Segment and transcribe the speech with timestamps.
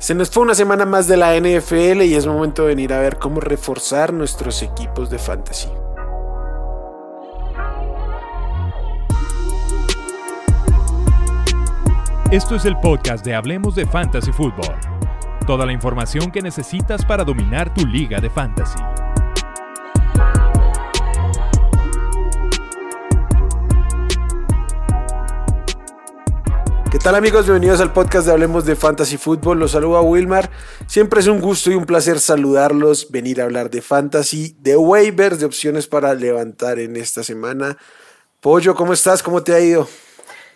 [0.00, 3.00] Se nos fue una semana más de la NFL y es momento de venir a
[3.00, 5.68] ver cómo reforzar nuestros equipos de fantasy.
[12.30, 14.74] Esto es el podcast de Hablemos de Fantasy Football.
[15.46, 18.78] Toda la información que necesitas para dominar tu liga de fantasy.
[27.02, 27.46] Tal amigos?
[27.46, 29.58] Bienvenidos al podcast de Hablemos de Fantasy Football.
[29.58, 30.50] Los saluda Wilmar.
[30.86, 35.40] Siempre es un gusto y un placer saludarlos, venir a hablar de fantasy, de waivers,
[35.40, 37.78] de opciones para levantar en esta semana.
[38.40, 39.22] Pollo, ¿cómo estás?
[39.22, 39.88] ¿Cómo te ha ido?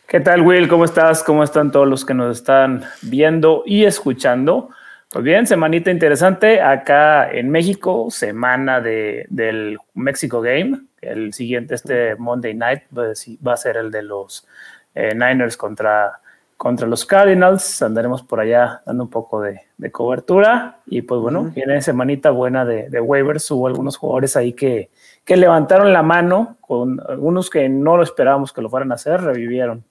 [0.07, 0.69] ¿Qué tal, Will?
[0.69, 1.23] ¿Cómo estás?
[1.23, 4.69] ¿Cómo están todos los que nos están viendo y escuchando?
[5.11, 10.79] Pues bien, semanita interesante acá en México, semana de, del México Game.
[11.01, 14.47] El siguiente, este Monday Night, pues, va a ser el de los
[14.95, 16.21] eh, Niners contra
[16.57, 17.83] contra los Cardinals.
[17.83, 19.61] Andaremos por allá dando un poco de,
[19.93, 20.81] cobertura.
[20.87, 23.51] Y pues bueno, viene semanita buena de, waivers.
[23.51, 24.91] Hubo algunos jugadores ahí que,
[25.25, 29.21] que levantaron la mano, con algunos que no lo esperábamos que lo fueran a hacer,
[29.21, 29.85] revivieron.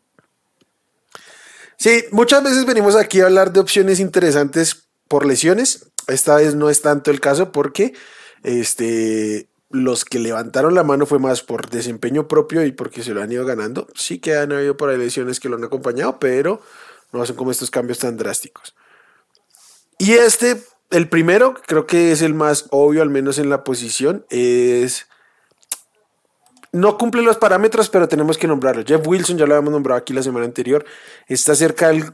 [1.77, 5.91] Sí, muchas veces venimos aquí a hablar de opciones interesantes por lesiones.
[6.07, 7.93] Esta vez no es tanto el caso porque
[8.43, 13.23] este, los que levantaron la mano fue más por desempeño propio y porque se lo
[13.23, 13.87] han ido ganando.
[13.95, 16.61] Sí que han habido por ahí lesiones que lo han acompañado, pero
[17.11, 18.75] no hacen como estos cambios tan drásticos.
[19.97, 24.25] Y este, el primero, creo que es el más obvio, al menos en la posición,
[24.29, 25.07] es...
[26.71, 28.83] No cumple los parámetros, pero tenemos que nombrarlo.
[28.85, 30.85] Jeff Wilson, ya lo habíamos nombrado aquí la semana anterior,
[31.27, 32.13] está cerca del,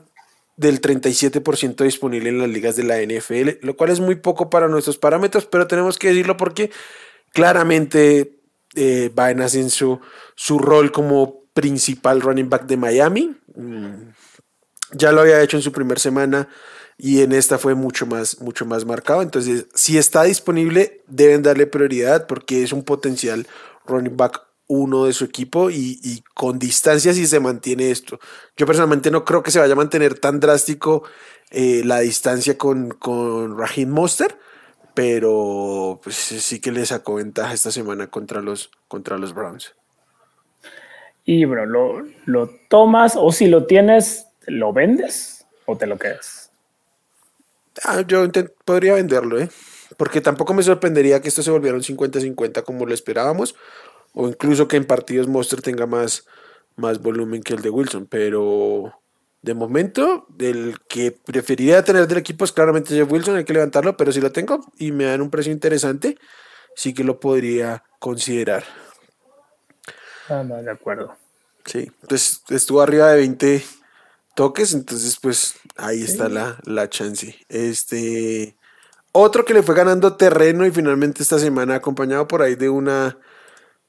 [0.56, 4.68] del 37% disponible en las ligas de la NFL, lo cual es muy poco para
[4.68, 6.72] nuestros parámetros, pero tenemos que decirlo porque
[7.34, 8.40] Claramente,
[8.76, 10.02] eh, va en ascenso
[10.36, 13.36] su rol como principal running back de Miami.
[13.56, 14.12] Mm,
[14.94, 16.48] ya lo había hecho en su primera semana
[16.98, 19.22] y en esta fue mucho más, mucho más marcado.
[19.22, 23.48] Entonces, si está disponible, deben darle prioridad porque es un potencial
[23.86, 28.20] running back uno de su equipo y, con distancia si se mantiene esto.
[28.56, 31.04] Yo personalmente no creo que se vaya a mantener tan drástico
[31.50, 34.38] eh, la distancia con, con Raheem Monster,
[35.00, 39.74] pero pues, sí que le sacó ventaja esta semana contra los, contra los Browns.
[41.24, 46.52] Y, bro, ¿lo, ¿lo tomas o si lo tienes, lo vendes o te lo quedas?
[47.86, 48.28] Ah, yo
[48.66, 49.48] podría venderlo, ¿eh?
[49.96, 53.56] Porque tampoco me sorprendería que esto se volviera un 50-50 como lo esperábamos,
[54.14, 56.26] o incluso que en partidos Monster tenga más,
[56.76, 59.00] más volumen que el de Wilson, pero
[59.42, 63.96] de momento, el que preferiría tener del equipo es claramente Jeff Wilson, hay que levantarlo,
[63.96, 66.18] pero si lo tengo y me dan un precio interesante,
[66.76, 68.64] sí que lo podría considerar.
[70.28, 71.16] Ah, no, de acuerdo.
[71.66, 73.64] Sí, entonces estuvo arriba de 20
[74.36, 77.38] toques, entonces pues ahí está la, la chance.
[77.48, 78.56] Este,
[79.12, 83.18] otro que le fue ganando terreno y finalmente esta semana acompañado por ahí de una,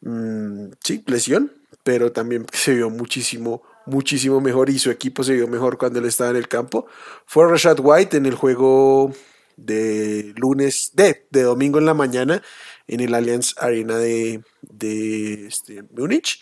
[0.00, 5.48] mm, sí, lesión, pero también se vio muchísimo muchísimo mejor y su equipo se vio
[5.48, 6.86] mejor cuando él estaba en el campo.
[7.26, 9.12] Fue Rashad White en el juego
[9.56, 12.42] de lunes, de, de domingo en la mañana
[12.90, 16.40] en el Allianz Arena de, de este, Múnich,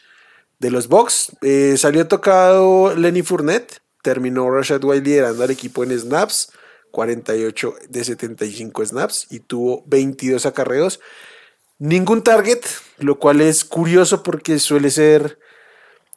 [0.59, 1.33] de los Bucks.
[1.43, 6.51] Eh, salió tocado Lenny Fournette, terminó Rashad White liderando al equipo en snaps,
[6.91, 11.01] 48 de 75 snaps y tuvo 22 acarreos.
[11.79, 12.61] Ningún target,
[12.99, 15.39] lo cual es curioso porque suele ser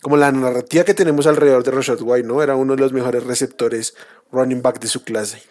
[0.01, 2.41] como la narrativa que tenemos alrededor de Rashad White, ¿no?
[2.41, 3.95] Era uno de los mejores receptores
[4.31, 5.41] running back de su clase.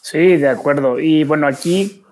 [0.00, 0.98] Sí, de acuerdo.
[0.98, 2.04] Y bueno, aquí,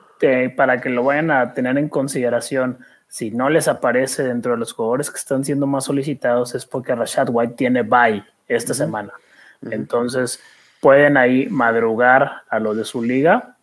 [0.57, 4.73] para que lo vayan a tener en consideración, si no les aparece dentro de los
[4.73, 9.13] jugadores que están siendo más solicitados, es porque Rashad White tiene bye esta semana.
[9.71, 10.41] Entonces,
[10.81, 13.57] pueden ahí madrugar a lo de su liga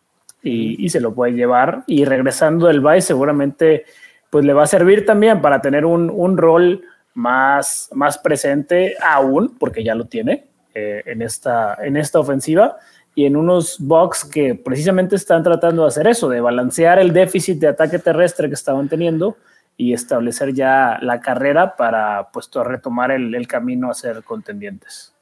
[0.44, 1.84] y, y, se lo puede llevar.
[1.88, 3.86] Y regresando del bye, seguramente
[4.30, 6.84] pues le va a servir también para tener un, un rol
[7.14, 12.78] más, más presente aún, porque ya lo tiene eh, en, esta, en esta ofensiva,
[13.16, 17.60] y en unos Bucks que precisamente están tratando de hacer eso, de balancear el déficit
[17.60, 19.36] de ataque terrestre que estaban teniendo
[19.76, 25.14] y establecer ya la carrera para pues, retomar el, el camino a ser contendientes.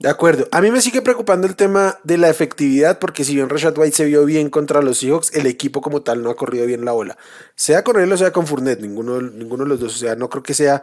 [0.00, 0.48] De acuerdo.
[0.50, 3.96] A mí me sigue preocupando el tema de la efectividad, porque si bien Rashad White
[3.96, 6.92] se vio bien contra los Seahawks, el equipo como tal no ha corrido bien la
[6.92, 7.18] bola.
[7.54, 9.94] Sea con él o sea con Fournette, ninguno, ninguno de los dos.
[9.94, 10.82] O sea, no creo que sea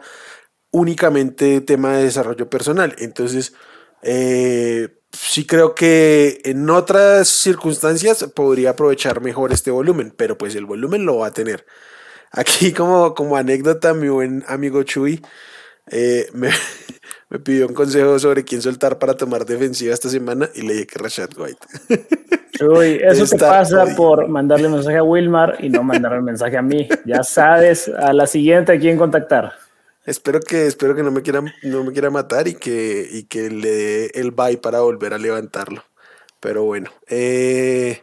[0.70, 2.94] únicamente tema de desarrollo personal.
[2.98, 3.54] Entonces,
[4.02, 10.66] eh, sí creo que en otras circunstancias podría aprovechar mejor este volumen, pero pues el
[10.66, 11.66] volumen lo va a tener.
[12.30, 15.22] Aquí como, como anécdota, mi buen amigo Chuy
[15.90, 16.50] Eh, me,
[17.28, 20.86] me, pidió un consejo sobre quién soltar para tomar defensiva esta semana y le dije
[20.86, 21.58] que Rashad White.
[22.64, 26.88] Uy, eso te pasa por mandarle mensaje a Wilmar y no mandarle mensaje a mí.
[27.04, 29.52] Ya sabes, a la siguiente a quién contactar.
[30.04, 33.50] Espero que, espero que no me quiera, no me quiera matar y que, y que
[33.50, 35.84] le dé el bye para volver a levantarlo.
[36.40, 36.90] Pero bueno.
[37.08, 38.02] Eh,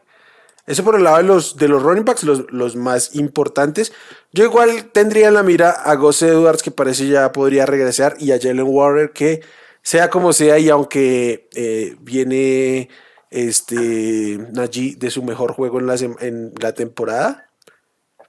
[0.65, 3.93] eso por el lado de los, de los running backs, los, los, más importantes.
[4.31, 8.31] Yo igual tendría en la mira a Gus Edwards, que parece ya podría regresar, y
[8.31, 9.41] a Jalen Warner, que
[9.83, 12.89] sea como sea, y aunque eh, viene
[13.29, 17.49] este Najee de su mejor juego en la, en la temporada,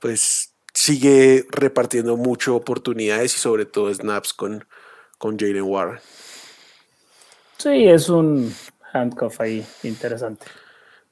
[0.00, 4.66] pues sigue repartiendo mucho oportunidades y sobre todo snaps con,
[5.16, 6.00] con Jalen Warren.
[7.56, 8.54] Sí, es un
[8.92, 10.44] handcuff ahí interesante.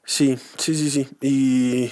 [0.05, 1.09] Sí, sí, sí, sí.
[1.21, 1.91] Y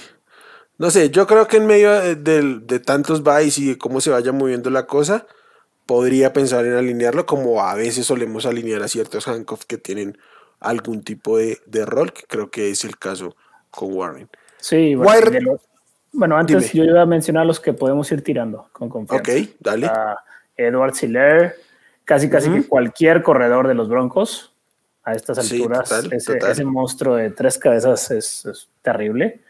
[0.78, 4.10] no sé, yo creo que en medio de, de tantos bytes y de cómo se
[4.10, 5.26] vaya moviendo la cosa,
[5.86, 10.18] podría pensar en alinearlo como a veces solemos alinear a ciertos handcuffs que tienen
[10.60, 13.36] algún tipo de, de rol, que creo que es el caso
[13.70, 14.28] con Warren.
[14.58, 15.58] Sí, bueno,
[16.12, 19.32] bueno, antes yo iba a mencionar los que podemos ir tirando con confianza.
[19.32, 19.90] Ok, dale.
[20.56, 21.56] Edward Siller,
[22.04, 24.53] casi casi que cualquier corredor de los Broncos
[25.04, 25.90] a estas alturas.
[26.10, 29.40] ese, monstruo de tres cabezas es, terrible.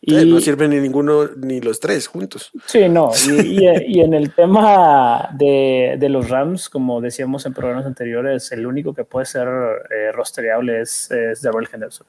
[0.00, 2.52] Y, no sirven ni ninguno ni los tres juntos.
[2.66, 3.10] Sí, no.
[3.26, 3.66] Y,
[4.00, 9.26] en el tema de, los Rams, como decíamos en programas anteriores, el único que puede
[9.26, 12.06] ser eh, rostreable es, es Darrell Henderson.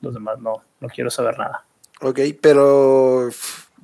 [0.00, 1.64] Los demás no, no quiero saber nada.
[2.02, 3.30] Ok, pero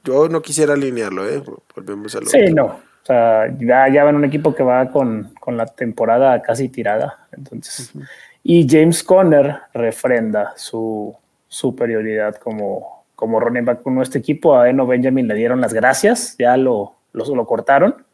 [0.04, 1.42] yo no quisiera alinearlo, ¿eh?
[1.74, 2.91] Volvemos a lo Sí, no.
[3.02, 7.26] O sea, ya, ya van un equipo que va con, la temporada casi tirada.
[7.32, 7.92] Entonces,
[8.44, 11.14] y James Conner refrenda su
[11.48, 14.56] superioridad como, como running back con nuestro equipo.
[14.56, 18.04] A Eno Benjamin le dieron las gracias, ya lo, lo, lo cortaron.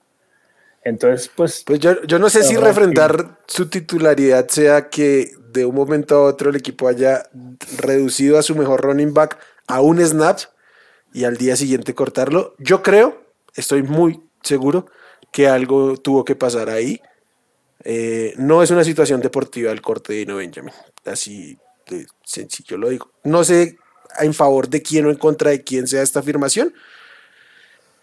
[0.85, 1.65] Entonces, pues.
[1.67, 6.23] Pues yo, yo no sé si refrendar su titularidad sea que de un momento a
[6.23, 7.25] otro el equipo haya
[7.79, 10.39] reducido a su mejor running back a un snap
[11.13, 12.55] y al día siguiente cortarlo.
[12.59, 13.23] Yo creo,
[13.55, 14.87] estoy muy seguro
[15.31, 17.01] que algo tuvo que pasar ahí.
[17.85, 20.75] Eh, no es una situación deportiva el corte de Dino Benjamin.
[21.05, 21.57] Así
[21.87, 23.11] de sencillo lo digo.
[23.25, 23.79] No sé
[24.19, 26.75] en favor de quién o en contra de quién sea esta afirmación.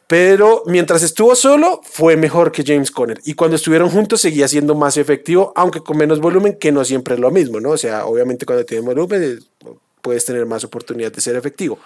[0.08, 3.20] Pero mientras estuvo solo, fue mejor que James Conner.
[3.26, 7.16] Y cuando estuvieron juntos, seguía siendo más efectivo, aunque con menos volumen, que no siempre
[7.16, 7.72] es lo mismo, ¿no?
[7.72, 9.40] O sea, obviamente cuando tienes volumen,
[10.02, 11.80] puedes tener más oportunidad de ser efectivo.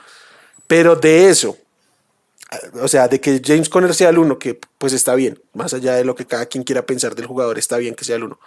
[0.67, 1.55] Pero de eso,
[2.81, 5.95] o sea, de que James Conner sea el uno, que pues está bien, más allá
[5.95, 8.39] de lo que cada quien quiera pensar del jugador, está bien que sea el uno.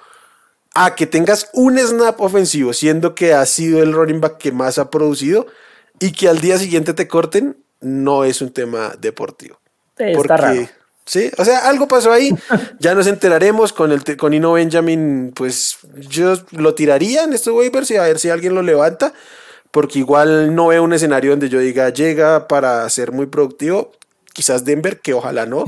[0.75, 4.79] A que tengas un snap ofensivo, siendo que ha sido el running back que más
[4.79, 5.47] ha producido
[6.01, 9.61] y que al día siguiente te corten, no es un tema deportivo.
[9.97, 10.69] Sí, está raro.
[11.05, 12.33] Sí, o sea, algo pasó ahí.
[12.79, 17.91] Ya nos enteraremos con el con Ino Benjamin, pues yo lo tiraría en estos waivers
[17.91, 19.13] y a ver si alguien lo levanta
[19.73, 23.91] porque igual no veo un escenario donde yo diga llega para ser muy productivo.
[24.33, 25.65] Quizás Denver, que ojalá no.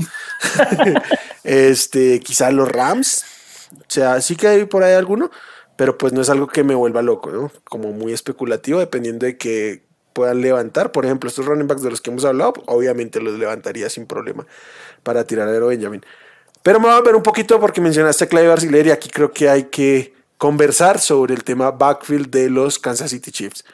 [1.43, 3.25] este, quizás los Rams.
[3.73, 5.31] O sea, sí que hay por ahí alguno,
[5.75, 7.51] pero pues no es algo que me vuelva loco, ¿no?
[7.63, 10.91] Como muy especulativo, dependiendo de que puedan levantar.
[10.91, 14.45] Por ejemplo, estos running backs de los que hemos hablado, obviamente los levantaría sin problema
[15.01, 16.05] para tirar a Benjamin.
[16.61, 19.31] Pero me voy a ver un poquito porque mencionaste a Clay Barciler y aquí creo
[19.31, 23.65] que hay que conversar sobre el tema backfield de los Kansas City Chiefs.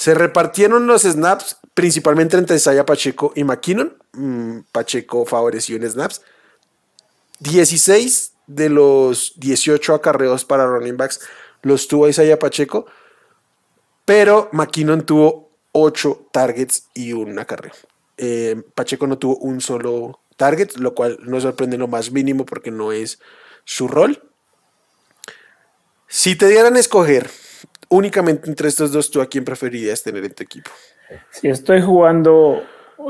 [0.00, 3.98] Se repartieron los snaps principalmente entre Isaiah Pacheco y McKinnon.
[4.12, 6.22] Mm, Pacheco favoreció en snaps.
[7.40, 11.20] 16 de los 18 acarreos para running backs
[11.60, 12.86] los tuvo Isaiah Pacheco,
[14.06, 17.74] pero McKinnon tuvo 8 targets y un acarreo.
[18.16, 22.70] Eh, Pacheco no tuvo un solo target, lo cual no sorprende lo más mínimo porque
[22.70, 23.18] no es
[23.66, 24.30] su rol.
[26.08, 27.28] Si te dieran a escoger
[27.90, 30.70] únicamente entre estos dos, ¿tú a quién preferirías tener en tu equipo?
[31.30, 32.62] Si estoy jugando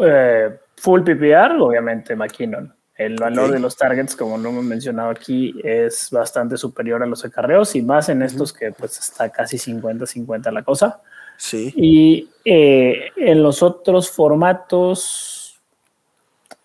[0.04, 2.75] eh, full PPR, obviamente McKinnon.
[2.96, 7.25] El valor de los targets, como lo hemos mencionado aquí, es bastante superior a los
[7.25, 11.00] acarreos y más en estos que pues está casi 50-50 la cosa.
[11.38, 11.72] Sí.
[11.76, 15.58] Y eh, en los otros formatos,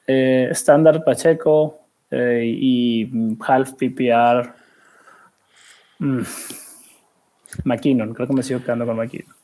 [0.05, 1.79] eh, estándar Pacheco
[2.11, 4.53] y half PPR.
[5.99, 6.23] Mm,
[7.63, 9.35] McKinnon, creo que me sigo quedando con McKinnon.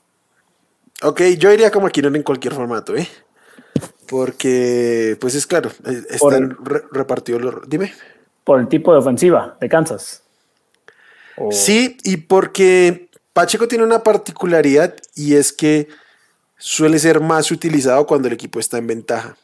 [1.04, 3.08] Ok, yo iría con McKinnon en cualquier formato, ¿eh?
[4.08, 6.58] Porque, pues es claro, eh, están
[6.92, 7.70] repartidos los...
[7.70, 7.94] Dime.
[8.44, 10.24] Por el tipo de ofensiva de Kansas.
[11.50, 15.88] Sí, y porque Pacheco tiene una particularidad y es que
[16.58, 19.38] suele ser más utilizado cuando el equipo está en ventaja.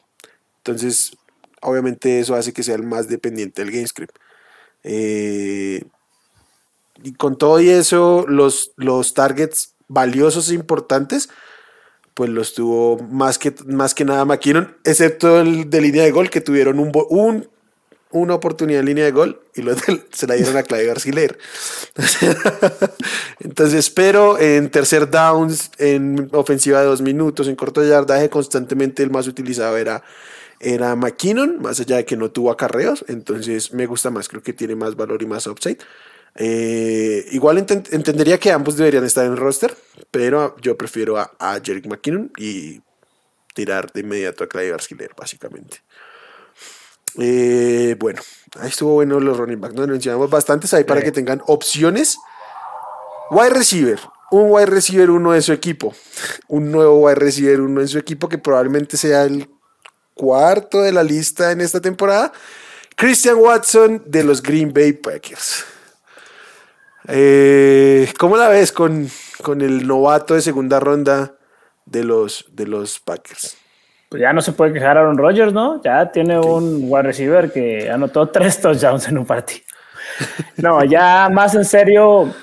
[0.58, 1.16] Entonces,
[1.62, 4.16] obviamente eso hace que sea el más dependiente del game script.
[4.84, 5.82] Eh,
[7.02, 11.28] y con todo y eso, los, los targets valiosos e importantes,
[12.14, 16.30] pues los tuvo más que, más que nada McKinnon, excepto el de línea de gol,
[16.30, 17.48] que tuvieron un, un
[18.10, 19.80] una oportunidad en línea de gol y luego
[20.12, 21.38] se la dieron a Clay Garciler.
[23.40, 29.10] Entonces, pero en tercer downs, en ofensiva de dos minutos, en corto yardaje, constantemente el
[29.10, 30.02] más utilizado era,
[30.58, 33.04] era McKinnon, más allá de que no tuvo acarreos.
[33.08, 35.78] Entonces, me gusta más, creo que tiene más valor y más upside.
[36.34, 39.76] Eh, igual entendería que ambos deberían estar en el roster,
[40.10, 42.80] pero yo prefiero a, a Jerick McKinnon y
[43.54, 45.78] tirar de inmediato a Clay Garciler, básicamente.
[47.18, 48.20] Eh, bueno,
[48.60, 49.74] ahí estuvo bueno los running backs.
[49.74, 52.18] Nos mencionamos bastantes ahí para que tengan opciones.
[53.30, 53.98] Wide receiver,
[54.30, 55.94] un wide receiver uno de su equipo,
[56.46, 59.50] un nuevo wide receiver uno en su equipo que probablemente sea el
[60.14, 62.32] cuarto de la lista en esta temporada.
[62.96, 65.64] Christian Watson de los Green Bay Packers.
[67.08, 69.08] Eh, ¿Cómo la ves con,
[69.42, 71.34] con el novato de segunda ronda
[71.86, 73.56] de los, de los Packers?
[74.08, 75.82] pues ya no se puede quejar Aaron Rodgers, ¿no?
[75.82, 79.60] Ya tiene un wide receiver que anotó tres touchdowns en un partido.
[80.56, 82.34] No, ya más en serio,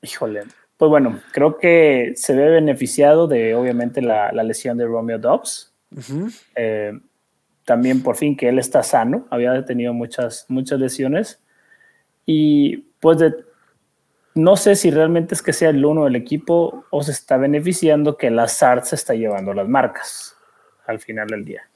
[0.00, 0.44] híjole,
[0.78, 5.74] pues bueno, creo que se ve beneficiado de obviamente la, lesión de Romeo Dobbs.
[6.54, 6.92] Eh,
[7.66, 11.42] también por fin que él está sano, había tenido muchas, muchas lesiones.
[12.24, 13.34] Y pues de,
[14.34, 18.16] no sé si realmente es que sea el uno del equipo o se está beneficiando
[18.16, 20.36] que la SART se está llevando las marcas
[20.86, 21.68] al final del día.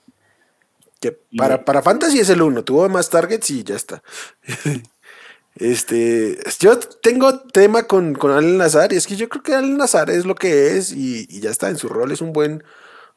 [1.00, 4.02] Que para, para Fantasy es el uno, tuvo más targets y ya está.
[5.54, 9.76] este, yo tengo tema con, con Allen Nazar, y es que yo creo que Allen
[9.76, 12.64] Nazar es lo que es, y, ya está, en su rol es un buen,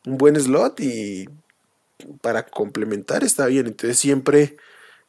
[0.05, 1.27] un buen slot, y
[2.21, 3.65] para complementar está bien.
[3.65, 4.57] Entonces siempre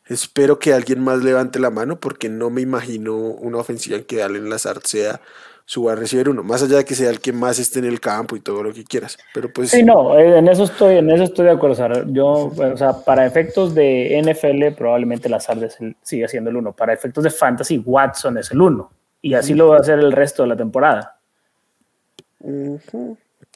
[0.07, 4.23] espero que alguien más levante la mano, porque no me imagino una ofensiva en que
[4.23, 5.21] Allen Lazar sea
[5.65, 8.01] su a recibir uno, más allá de que sea el que más esté en el
[8.01, 9.17] campo y todo lo que quieras.
[9.33, 9.71] Pero pues.
[9.71, 12.05] Sí, no, eh, en eso estoy, en eso estoy de acuerdo.
[12.13, 15.71] yo, o sea, para efectos de NFL, probablemente Lazard
[16.03, 16.73] siga siendo el uno.
[16.73, 18.91] Para efectos de fantasy, Watson es el uno.
[19.23, 21.17] Y así lo va a hacer el resto de la temporada.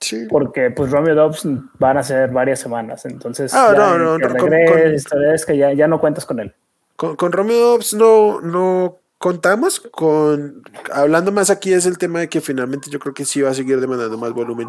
[0.00, 0.26] Sí.
[0.28, 1.42] Porque pues Romeo Dobbs
[1.78, 3.04] van a ser varias semanas.
[3.06, 6.54] Entonces, ah, no, no, no, es que ya, ya no cuentas con él.
[6.96, 10.62] Con, con Romeo Dobbs no, no contamos con,
[10.92, 13.54] hablando más aquí es el tema de que finalmente yo creo que sí va a
[13.54, 14.68] seguir demandando más volumen,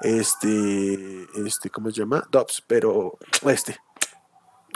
[0.00, 2.26] este, este, ¿cómo se llama?
[2.30, 3.76] Dobbs, pero este,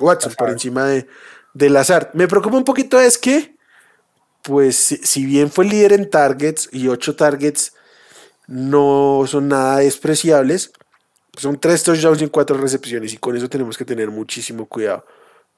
[0.00, 1.08] Watson por encima de,
[1.54, 2.10] del azar.
[2.14, 3.56] Me preocupa un poquito es que,
[4.42, 7.74] pues, si, bien fue líder en targets y ocho targets
[8.46, 10.72] no son nada despreciables,
[11.36, 15.04] son tres touchdowns y cuatro recepciones y con eso tenemos que tener muchísimo cuidado.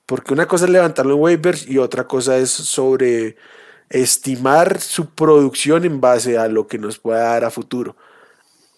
[0.07, 3.37] Porque una cosa es levantarlo en waivers y otra cosa es sobre
[3.91, 7.97] estimar su producción en base a lo que nos pueda dar a futuro.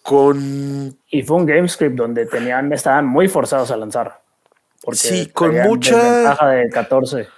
[0.03, 0.99] Con...
[1.09, 4.21] Y fue un GameScript donde tenían, estaban muy forzados a lanzar.
[4.83, 5.97] Porque sí, con mucha...
[5.97, 7.29] Ventaja de 14.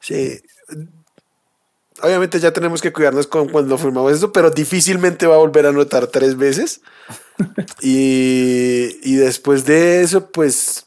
[0.00, 0.40] Sí.
[2.02, 5.70] Obviamente ya tenemos que cuidarnos con cuando firmamos eso, pero difícilmente va a volver a
[5.70, 6.80] anotar tres veces.
[7.80, 10.86] y, y después de eso, pues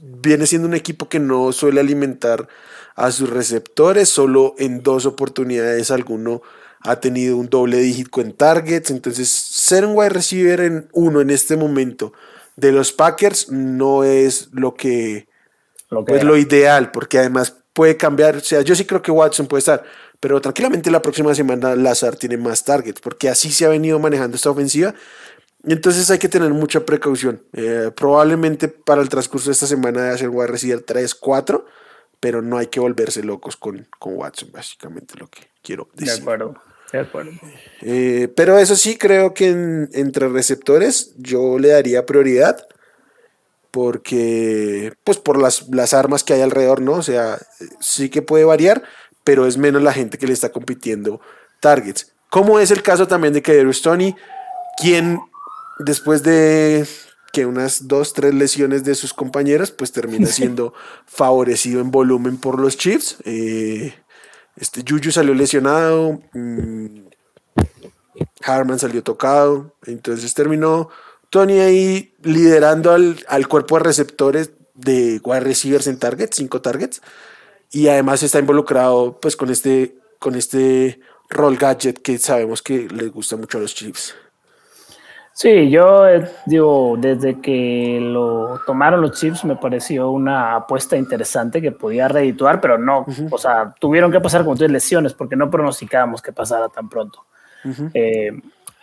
[0.00, 2.48] viene siendo un equipo que no suele alimentar
[2.96, 6.42] a sus receptores, solo en dos oportunidades alguno
[6.82, 11.30] ha tenido un doble dígito en targets, entonces ser un wide receiver en uno en
[11.30, 12.12] este momento
[12.56, 15.28] de los Packers no es lo que,
[15.90, 19.46] lo, que lo ideal, porque además puede cambiar, o sea, yo sí creo que Watson
[19.46, 19.84] puede estar,
[20.18, 24.36] pero tranquilamente la próxima semana Lazar tiene más targets, porque así se ha venido manejando
[24.36, 24.94] esta ofensiva
[25.64, 27.42] entonces hay que tener mucha precaución.
[27.52, 31.66] Eh, probablemente para el transcurso de esta semana de hacer wide receiver 3, 4,
[32.18, 36.14] pero no hay que volverse locos con, con Watson, básicamente lo que quiero decir.
[36.14, 36.54] De acuerdo,
[36.92, 37.32] de acuerdo.
[37.82, 42.66] Eh, pero eso sí, creo que entre receptores yo le daría prioridad
[43.70, 46.92] porque, pues por las, las armas que hay alrededor, ¿no?
[46.92, 47.38] O sea,
[47.80, 48.82] sí que puede variar,
[49.24, 51.20] pero es menos la gente que le está compitiendo
[51.60, 52.12] targets.
[52.30, 54.16] Como es el caso también de Kader Stoney,
[54.76, 55.20] quien
[55.78, 56.86] después de
[57.32, 60.74] que unas dos, tres lesiones de sus compañeras, pues termina siendo
[61.06, 63.18] favorecido en volumen por los Chiefs.
[63.24, 63.94] Eh,
[64.56, 66.86] este Juju salió lesionado, mm,
[68.42, 70.90] Harman salió tocado, entonces terminó
[71.30, 77.00] Tony ahí liderando al, cuerpo de receptores de wide receivers en targets, cinco targets,
[77.70, 83.12] y además está involucrado pues con este, con este roll gadget que sabemos que les
[83.12, 84.14] gusta mucho a los Chiefs.
[85.32, 91.62] Sí, yo eh, digo, desde que lo tomaron los Chiefs me pareció una apuesta interesante
[91.62, 95.48] que podía redituar, pero no, o sea, tuvieron que pasar con tres lesiones porque no
[95.48, 97.24] pronosticábamos que pasara tan pronto.
[97.94, 98.32] Eh,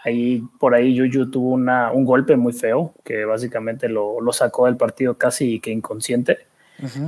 [0.07, 4.65] ahí, por ahí Juju tuvo una, un golpe muy feo que básicamente lo, lo sacó
[4.65, 6.39] del partido casi que inconsciente.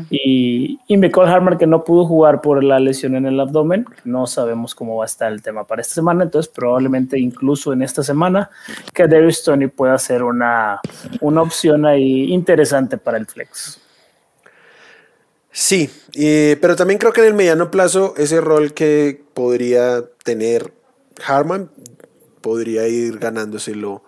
[0.10, 4.26] Y, y Michael Harmer que no pudo jugar por la lesión en el abdomen, no
[4.26, 8.02] sabemos cómo va a estar el tema para esta semana, entonces probablemente incluso en esta
[8.02, 8.50] semana
[8.96, 10.80] que Darius Tony pueda ser una,
[11.22, 13.80] una opción ahí interesante para el flex.
[15.52, 15.88] Sí,
[16.60, 20.74] pero también creo que en el mediano plazo ese rol que podría tener
[21.28, 21.70] Harman
[22.42, 24.04] podría ir ganándoselo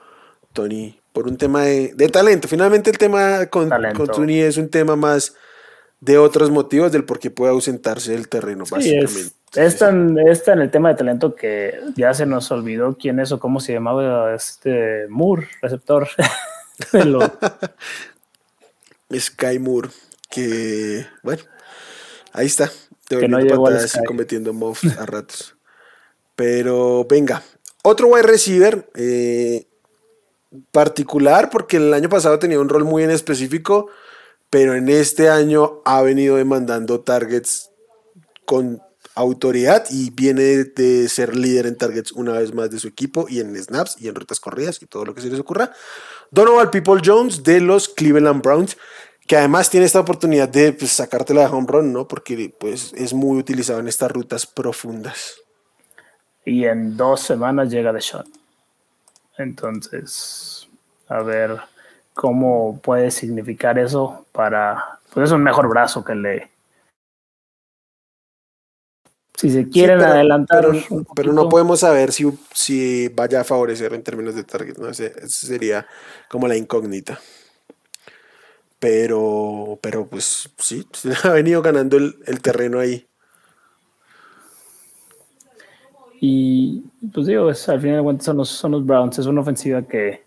[0.53, 2.47] Tony por un tema de, talento.
[2.47, 5.35] Finalmente el tema con, con Tony es un tema más
[6.01, 9.33] de otros motivos del por qué puede ausentarse del terreno, básicamente.
[9.55, 13.39] Es, tan, en el tema de talento que ya se nos olvidó quién es o
[13.39, 16.07] cómo se llamaba este Moore, receptor.
[19.13, 19.89] Sky Moore,
[20.29, 21.43] que bueno,
[22.33, 22.71] ahí está.
[23.07, 25.55] Que no llegó así cometiendo moves a ratos.
[26.35, 27.43] Pero venga,
[27.83, 29.67] otro wide receiver eh,
[30.71, 33.89] particular, porque el año pasado tenía un rol muy en específico
[34.51, 37.71] pero en este año ha venido demandando targets
[38.45, 38.81] con
[39.15, 43.39] autoridad y viene de ser líder en targets una vez más de su equipo y
[43.39, 45.71] en snaps y en rutas corridas y todo lo que se les ocurra.
[46.31, 48.77] Donovan People Jones de los Cleveland Browns,
[49.25, 52.09] que además tiene esta oportunidad de pues, sacártela de home run, ¿no?
[52.09, 55.35] Porque pues, es muy utilizado en estas rutas profundas.
[56.45, 58.27] Y en dos semanas llega de shot.
[59.37, 60.67] Entonces,
[61.07, 61.59] a ver
[62.13, 66.51] cómo puede significar eso para, pues es un mejor brazo que le...
[69.35, 70.67] Si se quieren adelantar.
[71.15, 74.87] Pero, no podemos saber si, si vaya a favorecer en términos de target, ¿no?
[74.87, 75.87] Esa sería
[76.29, 77.19] como la incógnita.
[78.81, 80.87] Pero, pero pues sí,
[81.23, 83.07] ha venido ganando el, terreno ahí.
[86.23, 89.81] Y pues digo, al final de cuentas son los, son los Browns, es una ofensiva
[89.81, 90.23] que,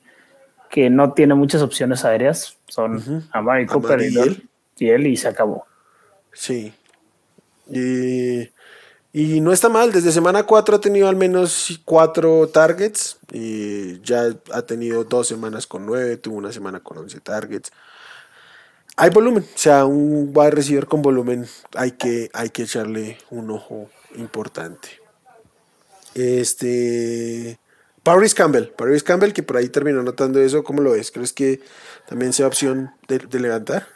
[0.69, 2.59] que no tiene muchas opciones aéreas.
[2.67, 4.49] Son Amari Cooper y, él.
[4.77, 5.07] y, él.
[5.07, 5.67] y se acabó.
[6.33, 6.73] Sí.
[7.71, 9.93] Y, no está mal.
[9.93, 13.19] Desde semana 4 ha tenido al menos 4 targets.
[13.31, 16.17] Y ya ha tenido dos semanas con 9.
[16.17, 17.71] Tuvo una semana con 11 targets.
[18.97, 19.45] Hay volumen.
[19.45, 25.04] O sea, un wide receiver con volumen hay que, hay que echarle un ojo importante.
[26.15, 27.59] Este.
[28.05, 31.11] Paris Campbell, Paris Campbell, que por ahí terminó notando eso, ¿cómo lo ves?
[31.11, 31.61] ¿Crees que
[32.07, 33.87] también sea opción de, levantar?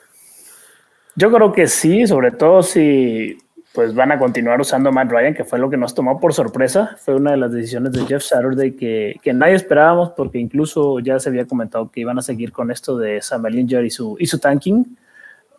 [1.14, 3.36] Yo creo que sí, sobre todo si
[3.74, 6.96] pues van a continuar usando Matt Ryan, que fue lo que nos tomó por sorpresa.
[6.98, 11.20] Fue una de las decisiones de Jeff Saturday que, que nadie esperábamos, porque incluso ya
[11.20, 14.26] se había comentado que iban a seguir con esto de Sam Ellinger y su, y
[14.26, 14.96] su tanking.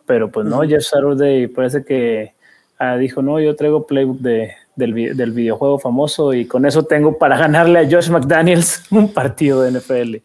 [0.06, 2.34] Pero pues no, Jeff Saturday parece que
[2.78, 7.36] ah, dijo, no, yo traigo playbook de, del, videojuego famoso y con eso tengo para
[7.36, 10.16] ganarle a Josh McDaniels un partido de NFL.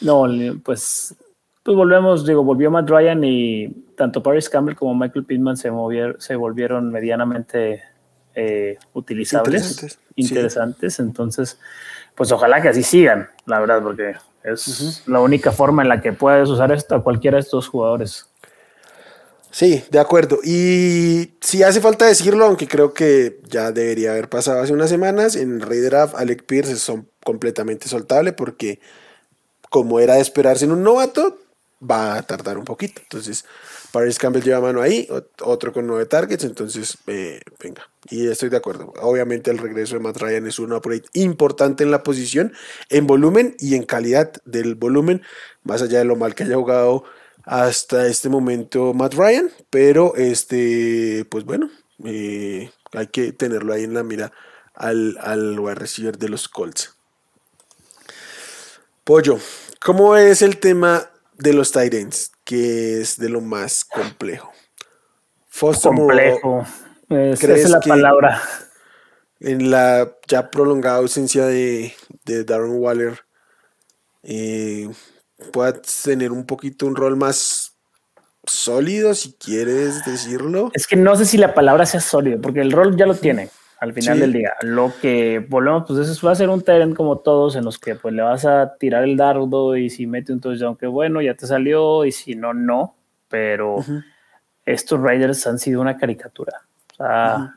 [0.00, 0.26] No,
[0.64, 1.14] pues,
[1.62, 6.20] pues volvemos, digo, volvió Matt Ryan y tanto Paris Campbell como Michael Pittman se, movieron,
[6.20, 7.82] se volvieron medianamente
[8.34, 10.98] eh, utilizables, interesantes.
[10.98, 11.58] Entonces,
[12.14, 16.12] pues ojalá que así sigan, la verdad, porque es la única forma en la que
[16.12, 18.31] puedes usar esto a cualquiera de estos jugadores.
[19.52, 20.38] Sí, de acuerdo.
[20.42, 25.36] Y si hace falta decirlo, aunque creo que ya debería haber pasado hace unas semanas,
[25.36, 28.80] en Raidraft Alec Pierce son completamente soltable porque
[29.70, 31.38] como era de esperarse en un novato,
[31.82, 33.02] va a tardar un poquito.
[33.02, 33.44] Entonces,
[33.92, 35.06] Paris Campbell lleva mano ahí,
[35.42, 37.90] otro con nueve targets, entonces, eh, venga.
[38.08, 38.94] Y estoy de acuerdo.
[39.02, 42.54] Obviamente el regreso de Matt Ryan es un upgrade importante en la posición,
[42.88, 45.22] en volumen y en calidad del volumen,
[45.62, 47.04] más allá de lo mal que haya jugado
[47.44, 51.70] hasta este momento Matt Ryan, pero este, pues bueno,
[52.04, 54.32] eh, hay que tenerlo ahí en la mira
[54.74, 56.96] al, al wide receiver de los Colts.
[59.04, 59.38] Pollo,
[59.80, 62.32] ¿cómo es el tema de los Titans?
[62.44, 64.52] Que es de lo más complejo.
[65.82, 66.64] complejo.
[67.08, 68.40] esa es la palabra.
[69.40, 71.92] En la ya prolongada ausencia de,
[72.24, 73.24] de Darren Waller,
[74.22, 74.88] eh,
[75.42, 75.74] pueda
[76.04, 77.74] tener un poquito un rol más
[78.46, 80.70] sólido, si quieres decirlo.
[80.74, 83.50] Es que no sé si la palabra sea sólido, porque el rol ya lo tiene
[83.78, 84.52] al final del día.
[84.62, 87.96] Lo que volvemos, pues eso va a ser un terreno como todos, en los que
[87.96, 91.34] pues le vas a tirar el dardo y si mete un touchdown, que bueno, ya
[91.34, 92.94] te salió, y si no, no.
[93.28, 93.84] Pero
[94.64, 96.62] estos Raiders han sido una caricatura.
[96.92, 97.56] O sea,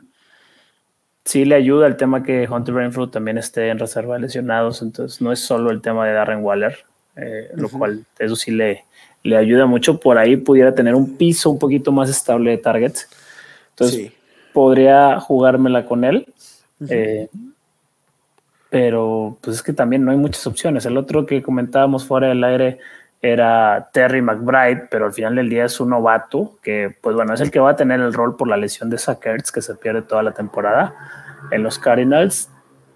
[1.26, 5.22] sí le ayuda el tema que Hunter Renfrew también esté en reserva de lesionados, entonces
[5.22, 6.86] no es solo el tema de Darren Waller,
[7.16, 8.86] eh, lo cual eso sí le,
[9.24, 10.00] le ayuda mucho.
[10.00, 13.10] Por ahí pudiera tener un piso un poquito más estable de targets.
[13.72, 14.12] Entonces
[14.54, 16.28] podría jugármela con él.
[16.90, 17.28] Eh,
[18.70, 20.86] pero pues es que también no hay muchas opciones.
[20.86, 22.80] El otro que comentábamos fuera del aire
[23.22, 27.42] era Terry McBride, pero al final del día es un novato que, pues bueno, es
[27.42, 30.04] el que va a tener el rol por la lesión de Sackers, que se pierde
[30.04, 30.94] toda la temporada
[31.52, 32.50] en los Cardinals,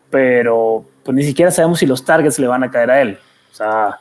[0.09, 3.17] pero pues ni siquiera sabemos si los targets le van a caer a él.
[3.51, 3.97] O sea,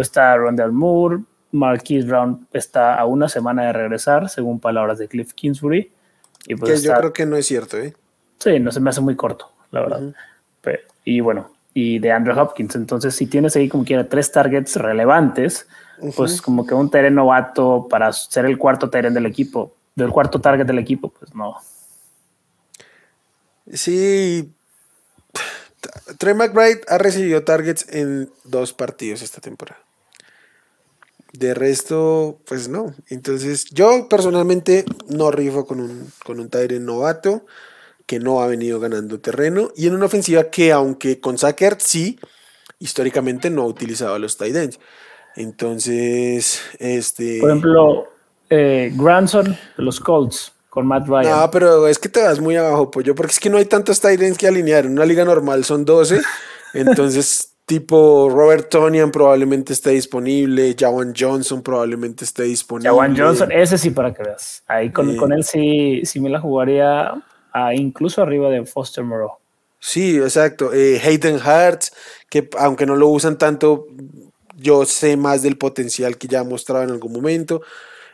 [0.00, 1.20] está Rondell Moore,
[1.52, 5.90] Marquise Brown está a una semana de regresar, según palabras de Cliff Kingsbury.
[6.46, 7.94] Y pues que yo creo que no es cierto, ¿eh?
[8.38, 10.14] Sí, no se me hace muy corto, la verdad.
[11.04, 12.76] y bueno, y de Andrew Hopkins.
[12.76, 15.66] Entonces, si tienes ahí como quiera tres targets relevantes,
[16.16, 20.40] pues como que un terreno novato para ser el cuarto terreno del equipo, del cuarto
[20.40, 21.56] target del equipo, pues no.
[23.72, 24.52] Sí.
[26.18, 29.80] Trey McBride ha recibido targets en dos partidos esta temporada.
[31.32, 32.94] De resto, pues no.
[33.08, 36.48] Entonces, yo personalmente no rifo con un, con un
[36.86, 37.44] novato
[38.06, 42.18] que no ha venido ganando terreno y en una ofensiva que aunque con Sacker sí,
[42.78, 44.80] históricamente no ha utilizado a los tight ends.
[45.36, 47.38] Entonces, este...
[47.40, 48.08] Por ejemplo,
[48.48, 51.40] eh, Granson de los Colts con Matt Ryan.
[51.40, 54.00] No, pero es que te vas muy abajo, pollo, porque es que no hay tantos
[54.00, 54.86] tight ends que alinear.
[54.86, 56.20] En una liga normal son 12,
[56.74, 62.88] entonces tipo Robert Tonian probablemente esté disponible, Jawan Johnson probablemente esté disponible.
[62.88, 64.64] Jawan Johnson, ese sí para que veas.
[64.66, 67.12] Ahí con, con él sí, sí me la jugaría
[67.74, 69.32] incluso arriba de Foster Moreau.
[69.78, 70.72] Sí, exacto.
[70.72, 71.92] Eh, Hayden Hearts,
[72.30, 73.86] que aunque no lo usan tanto,
[74.56, 77.60] yo sé más del potencial que ya ha mostrado en algún momento.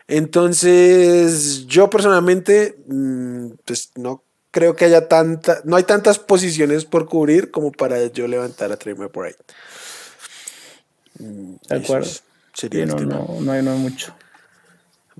[0.09, 4.24] Entonces, yo personalmente, mm, pues no
[4.55, 8.77] creo que haya tanta, no hay tantas posiciones por cubrir como para yo levantar a
[8.77, 9.35] Trey por ahí.
[11.19, 12.09] Mm, de acuerdo.
[12.53, 14.15] Sería no, no, no, hay, no hay mucho.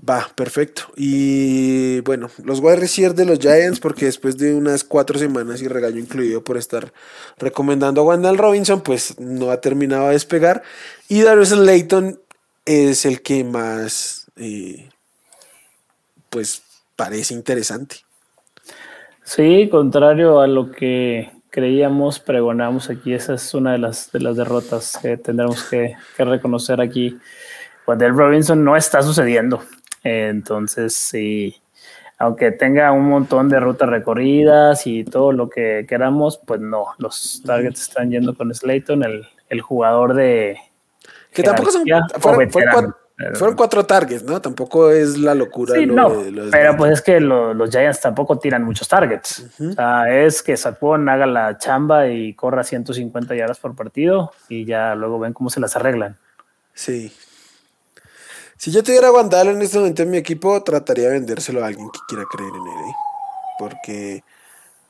[0.09, 0.83] Va, perfecto.
[0.95, 5.67] Y bueno, los wide receivers de los Giants, porque después de unas cuatro semanas y
[5.67, 6.93] regaño incluido por estar
[7.37, 10.63] recomendando a Wendell Robinson, pues no ha terminado de despegar.
[11.09, 12.21] Y Darius Layton
[12.63, 14.89] es el que más, eh,
[16.29, 16.61] pues
[16.95, 18.04] parece interesante.
[19.25, 24.37] Sí, contrario a lo que creíamos, pregonamos aquí, esa es una de las, de las
[24.37, 27.17] derrotas que tendremos que, que reconocer aquí.
[27.87, 29.63] Wendell Robinson no está sucediendo.
[30.03, 31.55] Entonces, sí,
[32.19, 37.41] aunque tenga un montón de rutas recorridas y todo lo que queramos, pues no, los
[37.43, 40.57] targets están yendo con Slayton, el, el jugador de...
[41.31, 41.83] Que tampoco son...
[43.35, 44.41] Fueron, cuatro, targets, ¿no?
[44.41, 45.75] Tampoco es la locura.
[45.75, 46.11] Sí, no,
[46.51, 49.45] pero pues es que los Giants tampoco tiran muchos targets.
[49.59, 54.65] O sea, es que Saquon haga la chamba y corra 150 yardas por partido y
[54.65, 56.17] ya luego ven cómo se las arreglan.
[56.73, 57.13] Sí,
[58.57, 61.89] si yo tuviera a en este momento en mi equipo, trataría de vendérselo a alguien
[61.91, 62.89] que quiera creer en él.
[62.89, 62.95] ¿eh?
[63.59, 64.23] Porque,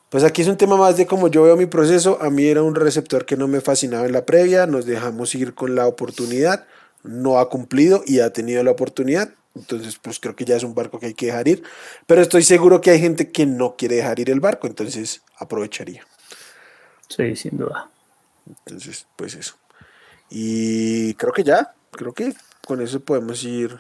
[0.10, 2.20] pues aquí es un tema más de cómo yo veo mi proceso.
[2.22, 4.68] A mí era un receptor que no me fascinaba en la previa.
[4.68, 6.66] Nos dejamos ir con la oportunidad.
[7.06, 9.30] No ha cumplido y ha tenido la oportunidad.
[9.56, 11.64] Entonces, pues creo que ya es un barco que hay que dejar ir.
[12.06, 14.68] Pero estoy seguro que hay gente que no quiere dejar ir el barco.
[14.68, 16.04] Entonces, aprovecharía.
[17.08, 17.90] Sí, sin duda.
[18.48, 19.56] Entonces, pues eso.
[20.30, 21.74] Y creo que ya.
[21.92, 22.34] Creo que
[22.66, 23.80] con eso podemos ir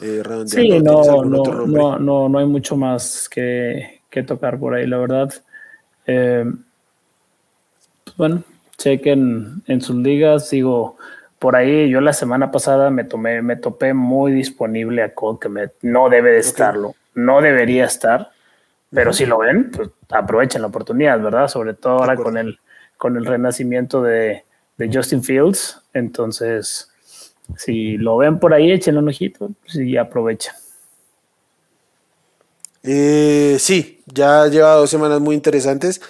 [0.00, 5.32] eh, Sí, no, no, no, no, hay mucho más que, tocar por ahí, la verdad.
[6.06, 6.44] Eh,
[8.04, 8.42] pues bueno,
[8.78, 10.96] chequen en sus ligas, digo,
[11.40, 15.48] por ahí yo la semana pasada me tomé, me topé muy disponible a Code, que
[15.48, 18.30] me, no debe de estarlo, no debería estar,
[18.90, 21.48] pero si lo ven, pues aprovechen la oportunidad, ¿verdad?
[21.48, 22.60] Sobre todo ahora con el,
[22.98, 24.44] con el renacimiento de,
[24.76, 26.92] de Justin Fields, entonces
[27.56, 30.52] si lo ven por ahí, échenle un ojito y aprovechen.
[32.82, 36.02] Eh, sí, ya lleva dos semanas muy interesantes.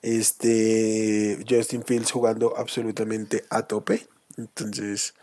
[0.00, 4.06] Este Justin Fields jugando absolutamente a tope.
[4.36, 5.14] Entonces,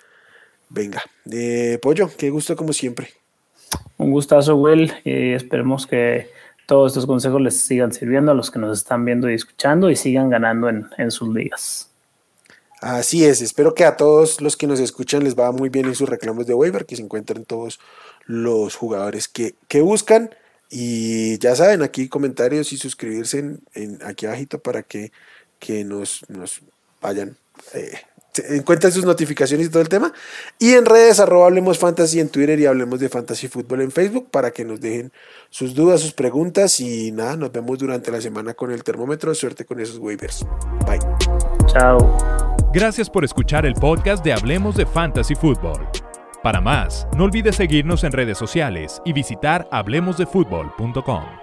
[0.70, 1.04] venga.
[1.32, 3.10] Eh, Pollo, qué gusto como siempre.
[3.98, 4.92] Un gustazo, Will.
[5.04, 6.30] Y esperemos que
[6.66, 9.96] todos estos consejos les sigan sirviendo a los que nos están viendo y escuchando y
[9.96, 11.90] sigan ganando en, en sus ligas.
[12.84, 15.96] Así es, espero que a todos los que nos escuchan les va muy bien en
[15.96, 17.80] sus reclamos de waiver, que se encuentren todos
[18.26, 20.36] los jugadores que, buscan.
[20.70, 25.14] Y ya saben, aquí comentarios y suscribirse en, aquí abajito para que,
[25.60, 26.62] que nos, nos
[27.02, 27.38] vayan
[27.74, 28.02] eh,
[28.50, 30.14] encuentren sus notificaciones y todo el tema.
[30.60, 34.30] Y en redes, arroba Hablemos Fantasy en Twitter y Hablemos de Fantasy Fútbol en Facebook
[34.32, 35.12] para que nos dejen
[35.50, 39.34] sus dudas, sus preguntas y nada, nos vemos durante la semana con el termómetro.
[39.36, 40.46] Suerte con esos waivers.
[40.86, 41.00] Bye.
[41.68, 42.18] Chao.
[42.74, 45.88] Gracias por escuchar el podcast de Hablemos de Fantasy Fútbol.
[46.42, 51.43] Para más, no olvides seguirnos en redes sociales y visitar hablemosdefutbol.com.